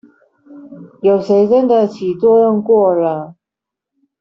[1.03, 3.35] 有誰真的起作用過了